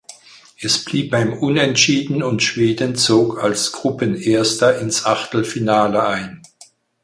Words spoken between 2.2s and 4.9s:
und Schweden zog als Gruppenerster